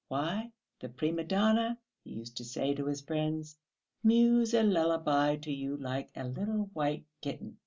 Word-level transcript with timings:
"Why, 0.07 0.51
the 0.79 0.89
prima 0.89 1.23
donna," 1.25 1.77
he 2.03 2.09
used 2.13 2.35
to 2.37 2.43
say 2.43 2.73
to 2.73 2.87
his 2.87 3.01
friends, 3.01 3.59
"mews 4.03 4.51
a 4.55 4.63
lullaby 4.63 5.35
to 5.35 5.51
you 5.51 5.77
like 5.77 6.09
a 6.15 6.23
little 6.27 6.71
white 6.73 7.05
kitten." 7.21 7.59